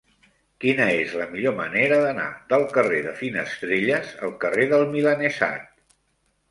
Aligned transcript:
Quina 0.63 0.85
és 1.01 1.11
la 1.19 1.27
millor 1.33 1.53
manera 1.59 1.99
d'anar 2.05 2.25
del 2.55 2.65
carrer 2.79 3.03
de 3.11 3.15
Finestrelles 3.21 4.13
al 4.29 4.35
carrer 4.47 4.69
del 4.77 4.89
Milanesat? 4.97 5.71